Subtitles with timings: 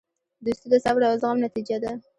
[0.45, 1.91] دوستي د صبر او زغم نتیجه ده.